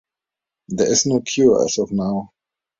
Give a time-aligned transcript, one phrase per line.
[0.69, 2.31] There is no cure as of now.